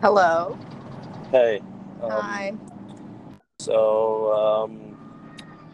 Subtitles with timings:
[0.00, 0.56] Hello.
[1.32, 1.60] Hey.
[2.00, 2.54] Um, Hi.
[3.58, 4.96] So, um,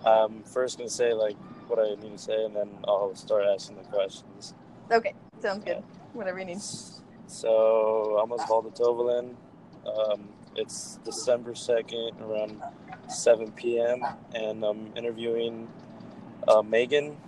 [0.07, 1.37] I'm first gonna say like
[1.69, 4.55] what I need to say, and then I'll start asking the questions.
[4.91, 5.83] Okay, sounds good.
[6.15, 6.63] Whatever you need.
[7.27, 9.37] So, I'm Osvaldo Tovalin.
[9.87, 12.63] Um, it's December second, around
[13.09, 14.03] 7 p.m.,
[14.35, 15.69] and I'm interviewing
[16.49, 17.19] uh, Megan,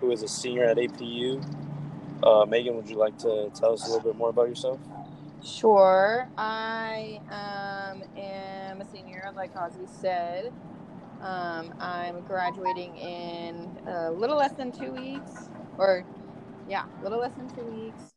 [0.00, 1.42] who is a senior at APU.
[2.22, 4.78] Uh, Megan, would you like to tell us a little bit more about yourself?
[5.44, 6.28] Sure.
[6.38, 10.52] I um, am a senior, like Ozzy said.
[11.20, 16.04] Um, I'm graduating in a little less than two weeks, or
[16.68, 18.14] yeah, a little less than two weeks.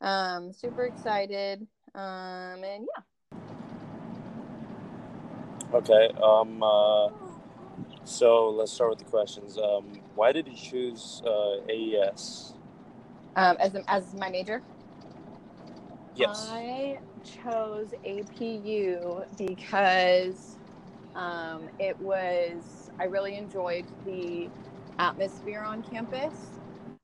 [0.00, 1.66] Um, super excited.
[1.94, 3.02] Um, and yeah.
[5.74, 6.10] Okay.
[6.22, 6.62] Um.
[6.62, 7.08] Uh,
[8.04, 9.58] so let's start with the questions.
[9.58, 12.54] Um, why did you choose uh, AES?
[13.36, 14.62] Um, as as my major.
[16.18, 16.48] Yes.
[16.52, 20.58] I chose APU because
[21.14, 24.52] um, it was, I really enjoyed the
[24.98, 26.60] atmosphere on campus.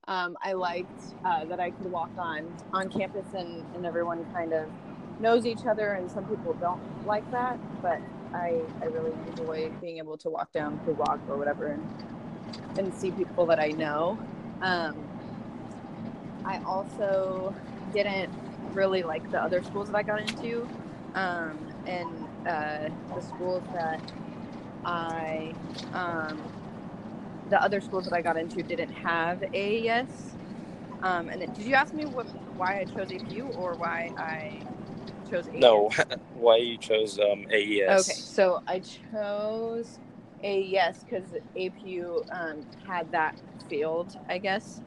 [0.09, 4.53] Um, I liked uh, that I could walk on on campus and, and everyone kind
[4.53, 4.73] of
[5.19, 8.03] knows each other, and some people don't like that, but
[8.35, 11.91] I, I really enjoy being able to walk down the walk or whatever and,
[12.79, 14.21] and see people that I know.
[14.63, 15.11] Um,
[16.45, 17.57] I also
[17.93, 18.31] didn't
[18.75, 20.69] really like the other schools that I got into.
[21.15, 22.09] Um, and
[22.47, 24.01] uh, the schools that
[24.85, 25.55] I,
[25.93, 26.41] um,
[27.51, 30.35] the other schools that I got into didn't have AES.
[31.03, 34.63] Um, and then, did you ask me what, why I chose APU or why I
[35.31, 35.61] chose AES?
[35.61, 35.91] No.
[36.35, 38.09] why you chose um, AES?
[38.09, 38.81] Okay, so I
[39.13, 39.99] chose
[40.43, 43.37] AES because APU um, had that
[43.69, 44.81] field, I guess,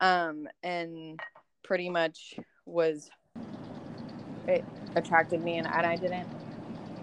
[0.00, 1.20] um, and
[1.62, 3.10] pretty much was
[4.48, 6.28] it attracted me, and, and I didn't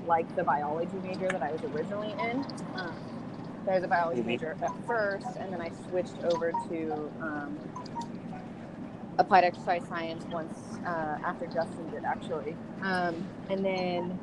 [0.02, 2.46] like the biology major that I was originally in.
[2.76, 3.12] Um,
[3.66, 4.26] so I was a biology Mhm.
[4.26, 7.72] major at first, and then I switched over to um,
[9.20, 12.60] applied exercise science once uh, after Justin did, actually.
[12.82, 14.22] Um, and then,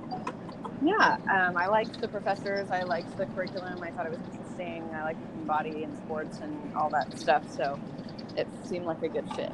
[0.80, 2.70] yeah, um, I liked the professors.
[2.70, 3.82] I liked the curriculum.
[3.82, 4.92] I thought it was interesting.
[4.94, 7.44] I liked the body and sports and all that stuff.
[7.48, 7.80] So
[8.36, 9.52] it seemed like a good fit.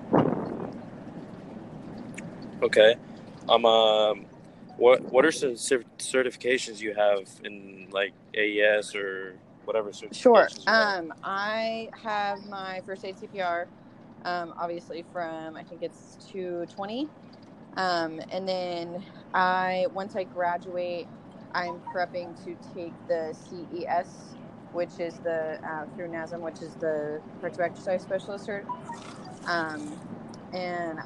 [2.62, 2.96] Okay.
[3.48, 3.66] Um.
[3.66, 4.26] um
[4.76, 10.12] what What are some certifications you have in like AES or whatever certifications?
[10.12, 10.48] Sure.
[10.66, 13.66] Um, I have my first aid CPR,
[14.24, 17.10] um, obviously from I think it's 220.
[17.76, 19.04] Um, and then
[19.34, 21.08] I once I graduate,
[21.54, 24.38] I'm prepping to take the CES,
[24.72, 28.64] which is the uh, through NASM, which is the corrective exercise specialist cert.
[29.46, 30.00] Um,
[30.52, 31.00] and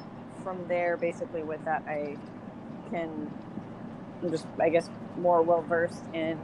[0.47, 2.15] from there, basically with that, I
[2.89, 3.29] can
[4.23, 6.37] I'm just I guess more well versed in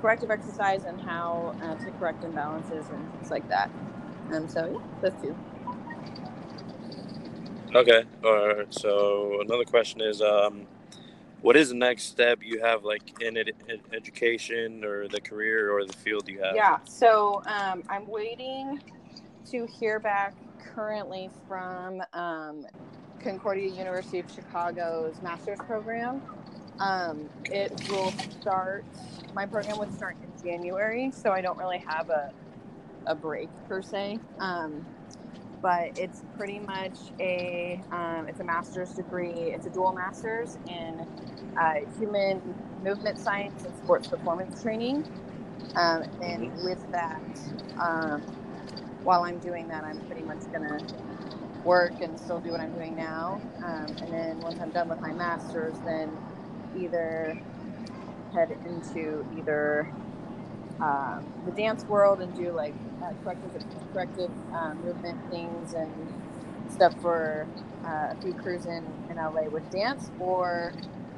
[0.00, 3.70] corrective exercise and how uh, to correct imbalances and things like that.
[4.32, 5.36] Um, so yeah, those two.
[7.72, 8.02] Okay.
[8.24, 8.74] All right.
[8.74, 10.66] So another question is, um,
[11.40, 13.52] what is the next step you have, like in ed-
[13.92, 16.56] education or the career or the field you have?
[16.56, 16.78] Yeah.
[16.84, 18.80] So um, I'm waiting
[19.50, 20.34] to hear back
[20.74, 22.66] currently from um,
[23.26, 26.22] Concordia University of Chicago's master's program.
[26.78, 28.84] Um, it will start.
[29.34, 32.32] My program would start in January, so I don't really have a
[33.06, 34.20] a break per se.
[34.38, 34.86] Um,
[35.60, 39.32] but it's pretty much a um, it's a master's degree.
[39.32, 41.04] It's a dual master's in
[41.58, 42.40] uh, human
[42.84, 45.04] movement science and sports performance training.
[45.74, 47.20] Um, and with that,
[47.80, 48.22] um,
[49.02, 50.78] while I'm doing that, I'm pretty much gonna
[51.66, 53.42] work and still do what I'm doing now.
[53.64, 56.22] Um, and then once I'm done with my master's, then
[56.74, 57.40] either
[58.34, 59.94] head into either
[60.80, 63.52] um, the dance world and do like uh, corrective,
[63.92, 66.14] corrective um, movement things and
[66.68, 67.50] stuff for
[67.86, 70.76] uh, a few crews in, in LA with dance, or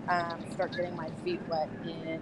[0.08, 2.20] um, start getting my feet wet in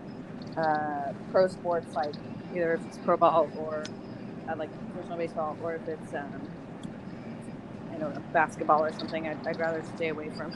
[0.57, 2.17] uh, pro sports, like
[2.55, 3.91] either if it's pro ball or
[4.49, 6.53] uh, like professional baseball, or if it's um,
[7.97, 9.27] I don't know basketball or something.
[9.27, 10.53] I'd, I'd rather stay away from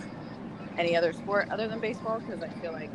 [0.77, 2.91] any other sport other than baseball because I feel like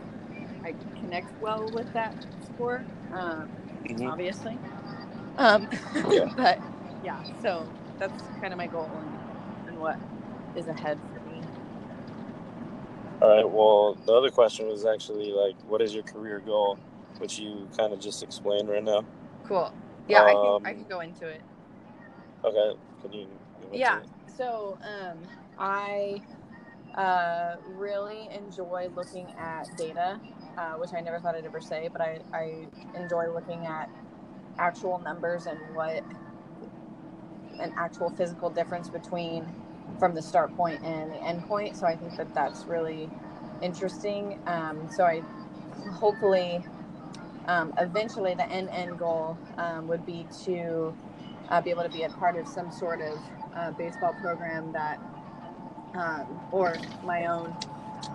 [0.63, 2.86] I connect well with that sport.
[3.12, 3.47] Um,
[3.88, 4.12] Mhm.
[4.12, 4.59] obviously.
[5.38, 5.68] Um,
[6.12, 6.25] Yeah.
[6.36, 6.59] but
[7.03, 7.68] yeah, so
[8.00, 10.00] that's kind of my goal and, and what
[10.56, 11.42] is ahead for me.
[13.21, 13.50] All right.
[13.50, 16.77] Well, the other question was actually like, what is your career goal,
[17.19, 19.03] which you kind of just explained right now.
[19.47, 19.71] Cool.
[20.07, 21.42] Yeah, I Um, can I can go into it.
[22.44, 22.77] Okay.
[23.01, 23.25] Can you?
[23.62, 24.00] go into Yeah.
[24.00, 24.09] it?
[24.37, 25.19] So um,
[25.57, 26.21] I
[26.95, 30.19] uh, really enjoy looking at data,
[30.57, 33.89] uh, which I never thought I'd ever say, but I, I enjoy looking at
[34.59, 36.03] actual numbers and what
[37.59, 39.45] an actual physical difference between
[39.99, 41.77] from the start point and the end point.
[41.77, 43.09] So I think that that's really
[43.61, 44.39] interesting.
[44.47, 45.21] Um, so I
[45.93, 46.65] hopefully
[47.47, 50.95] um, eventually the end end goal um, would be to
[51.50, 53.19] uh, be able to be a part of some sort of
[53.56, 55.00] uh, baseball program that
[55.95, 57.56] um, or my own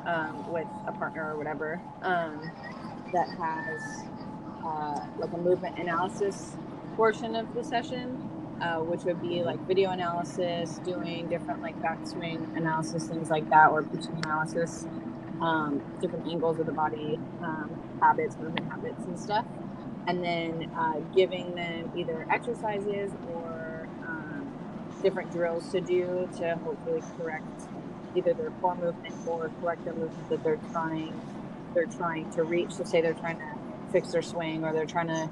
[0.06, 2.50] um, with a partner or whatever um,
[3.12, 4.04] that has
[4.64, 6.56] uh, like a movement analysis
[6.96, 8.28] portion of the session
[8.60, 13.70] uh, which would be like video analysis doing different like backswing analysis things like that
[13.70, 14.86] or pitching analysis
[15.40, 19.44] um, different angles of the body um, habits, movement habits, and stuff.
[20.10, 24.48] And then uh, giving them either exercises or um,
[25.02, 27.68] different drills to do to hopefully correct
[28.16, 31.22] either their core movement or correct the movement that they're trying
[31.74, 32.72] they're trying to reach.
[32.74, 33.54] So say they're trying to
[33.92, 35.30] fix their swing or they're trying to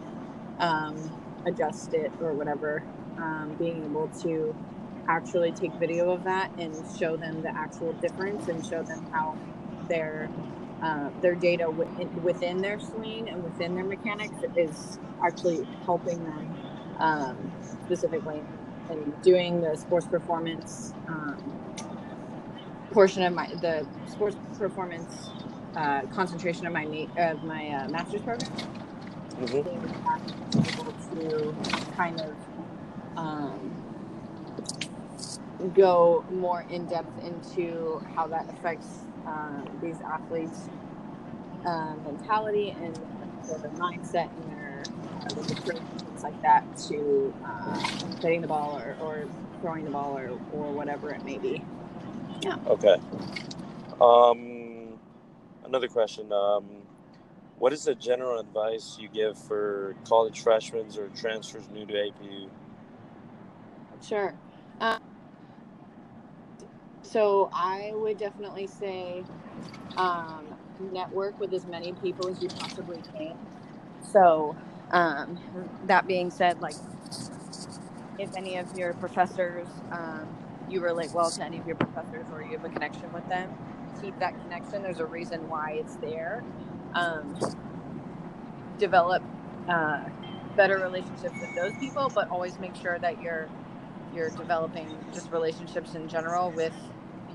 [0.61, 1.13] um,
[1.47, 2.85] adjust it or whatever.
[3.19, 4.57] Um, being able to
[5.09, 9.39] actually take video of that and show them the actual difference and show them how
[9.89, 10.31] their
[10.83, 16.55] uh, their data within, within their swing and within their mechanics is actually helping them
[16.99, 17.53] um,
[17.85, 18.43] specifically
[18.91, 21.37] in doing the sports performance um,
[22.91, 25.31] portion of my the sports performance
[25.77, 28.51] uh, concentration of my of my uh, master's program.
[29.41, 29.69] Mm-hmm.
[30.81, 31.55] Able to
[31.97, 32.35] kind of
[33.17, 33.73] um,
[35.75, 40.69] go more in depth into how that affects um, these athletes'
[41.65, 42.95] um, mentality and
[43.47, 44.83] their mindset and their
[45.23, 47.79] uh, things like that to uh,
[48.21, 49.29] hitting the ball or, or
[49.61, 51.63] throwing the ball or, or whatever it may be.
[52.43, 52.57] Yeah.
[52.67, 52.97] Okay.
[54.01, 54.99] Um,
[55.65, 56.33] another question.
[56.33, 56.65] Um,
[57.59, 62.49] what is the general advice you give for college freshmen or transfers new to APU?
[64.01, 64.33] Sure.
[64.81, 65.01] Um,
[67.09, 69.27] so I would definitely say
[69.97, 73.49] um, network with as many people as you possibly can.
[74.01, 74.57] So
[74.93, 75.41] um,
[75.85, 76.79] that being said, like
[78.19, 82.43] if any of your professors, um, you relate well to any of your professors or
[82.43, 83.59] you have a connection with them,
[84.01, 84.83] keep that connection.
[84.83, 86.47] There's a reason why it's there.
[86.95, 87.39] Um,
[88.79, 89.25] develop
[89.69, 90.05] uh,
[90.57, 93.51] better relationships with those people, but always make sure that you're
[94.11, 96.77] you're developing just relationships in general with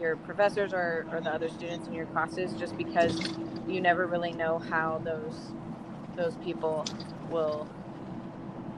[0.04, 3.18] your professors or, or the other students in your classes just because
[3.68, 5.54] you never really know how those
[6.18, 6.86] those people
[7.32, 7.68] will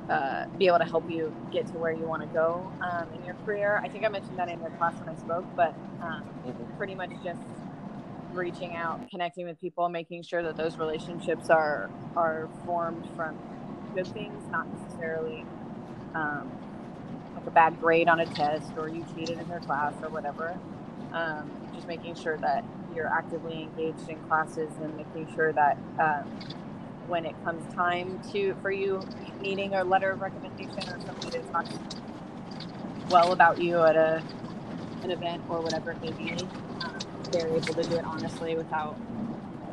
[0.07, 3.25] uh, be able to help you get to where you want to go um, in
[3.25, 3.81] your career.
[3.83, 6.77] I think I mentioned that in your class when I spoke, but um, mm-hmm.
[6.77, 7.41] pretty much just
[8.31, 13.35] reaching out, connecting with people, making sure that those relationships are are formed from
[13.95, 15.43] good things, not necessarily
[16.13, 16.51] um,
[17.35, 20.55] like a bad grade on a test or you cheated in your class or whatever
[21.13, 22.63] um, just making sure that
[22.95, 26.23] you're actively engaged in classes and making sure that um,
[27.07, 29.01] when it comes time to for you
[29.41, 31.65] needing a letter of recommendation or somebody to talk
[33.09, 34.23] well about you at a
[35.03, 36.31] an event or whatever it may be,
[36.81, 36.97] um,
[37.31, 38.97] they're able to do it honestly without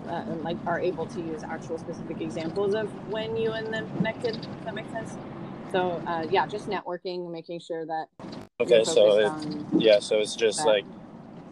[0.09, 3.87] uh, and like are able to use actual specific examples of when you and them
[3.97, 4.33] connected.
[4.33, 5.17] Does that makes sense?
[5.71, 8.09] So uh, yeah, just networking, making sure that.
[8.61, 9.33] Okay, so it,
[9.79, 10.67] yeah, so it's just that.
[10.67, 10.85] like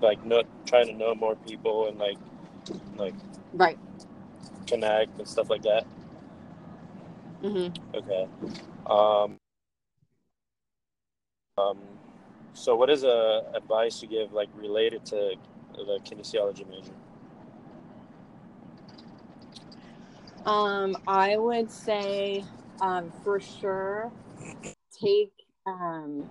[0.03, 2.19] like not trying to know more people and like
[2.97, 3.15] like
[3.53, 3.79] right
[4.67, 5.85] connect and stuff like that.
[7.43, 7.97] Mm-hmm.
[7.97, 8.29] Okay.
[8.87, 9.37] Um,
[11.59, 11.79] um,
[12.53, 15.35] so what is a uh, advice you give like related to
[15.75, 16.93] the kinesiology major?
[20.47, 22.45] Um, I would say
[22.81, 24.11] um, for sure
[25.01, 25.33] take
[25.67, 26.29] um,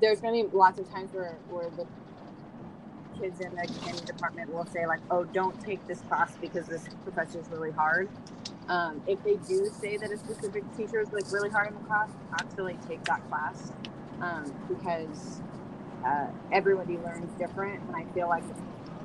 [0.00, 1.86] there's going to be lots of times where, where the
[3.20, 6.84] kids in the kindy department will say like, "Oh, don't take this class because this
[7.04, 8.08] professor is really hard."
[8.68, 11.80] Um, if they do say that a specific teacher is like really hard in the
[11.80, 12.10] class,
[12.40, 13.72] actually take that class
[14.20, 15.42] um, because
[16.04, 18.44] uh, everybody learns different, and I feel like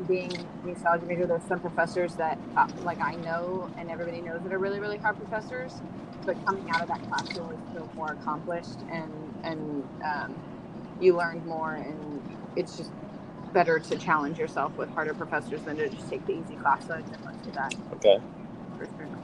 [0.08, 4.42] being a kinesiology major, there's some professors that uh, like I know and everybody knows
[4.44, 5.82] that are really really hard professors,
[6.26, 9.12] but coming out of that class, you always feel more accomplished and
[9.44, 10.36] and um,
[11.00, 12.22] you learned more, and
[12.56, 12.92] it's just
[13.56, 16.86] better to challenge yourself with harder professors than to just take the easy class.
[16.86, 17.74] So I definitely do that.
[17.94, 18.20] Okay.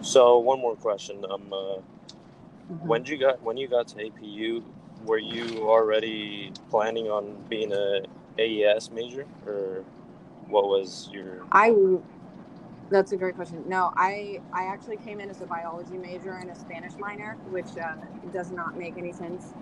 [0.02, 1.24] So one more question.
[1.30, 2.88] Um, uh, mm-hmm.
[2.88, 4.64] when you got when you got to APU,
[5.06, 8.02] were you already planning on being a
[8.40, 9.84] AES major, or
[10.48, 11.46] what was your?
[11.52, 11.76] I.
[12.90, 13.64] That's a great question.
[13.68, 17.78] No, I I actually came in as a biology major and a Spanish minor, which
[17.78, 17.96] uh,
[18.34, 19.54] does not make any sense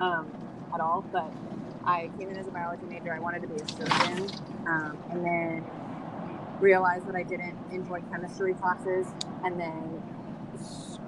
[0.00, 0.30] um,
[0.74, 1.04] at all.
[1.12, 1.32] But
[1.86, 3.12] I came in as a biology major.
[3.12, 4.30] I wanted to be a surgeon,
[4.66, 5.64] um, and then
[6.60, 9.06] realized that I didn't enjoy chemistry classes,
[9.44, 10.02] and then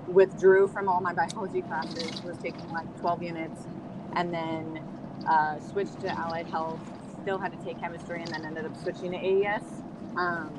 [0.06, 2.23] withdrew from all my biology classes.
[2.23, 3.62] Was taking like 12 units,
[4.14, 4.82] and then
[5.28, 6.80] uh, switched to allied health.
[7.23, 9.62] Still had to take chemistry, and then ended up switching to AES.
[10.16, 10.52] Um,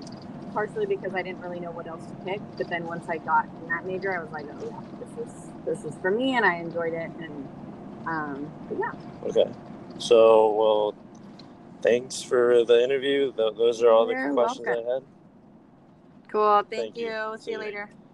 [0.53, 3.45] partially because I didn't really know what else to pick, but then once I got
[3.61, 5.33] in that major, I was like, oh yeah, this is
[5.65, 7.47] this is for me, and I enjoyed it, and
[8.07, 8.91] um, yeah.
[9.23, 9.51] Okay.
[9.99, 10.95] So, well,
[11.81, 13.31] thanks for the interview.
[13.33, 14.85] Those are all the You're questions welcome.
[14.89, 15.03] I had.
[16.31, 16.63] Cool.
[16.69, 17.07] Thank, Thank you.
[17.07, 17.37] you.
[17.37, 17.89] See See you you later.
[17.89, 18.08] later.